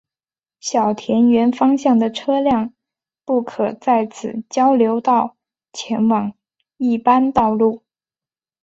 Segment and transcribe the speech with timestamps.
[0.59, 2.73] 小田原方向的车辆
[3.23, 5.35] 不可在此交流道
[5.73, 6.33] 前往
[6.77, 7.83] 一般道路。